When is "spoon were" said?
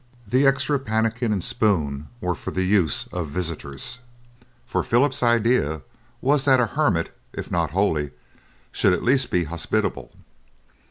1.43-2.33